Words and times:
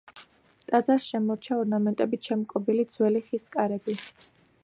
ტაძარს 0.69 1.09
შემორჩა 1.09 1.57
ორნამენტებით 1.65 2.31
შემკობილი 2.31 2.87
ძველი 2.97 3.21
ხის 3.27 3.47
კარები. 3.57 3.99